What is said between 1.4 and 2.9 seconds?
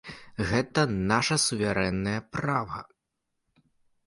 суверэннае права.